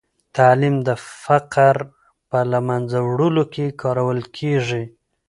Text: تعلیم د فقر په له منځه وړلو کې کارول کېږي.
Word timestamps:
تعلیم 0.37 0.75
د 0.87 0.89
فقر 1.23 1.75
په 2.29 2.39
له 2.51 2.59
منځه 2.67 2.97
وړلو 3.09 3.43
کې 3.53 3.65
کارول 3.81 4.19
کېږي. 4.37 4.83